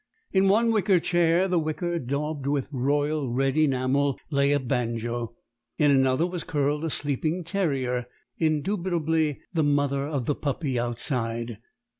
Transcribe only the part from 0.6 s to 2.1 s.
wicker chair the wicker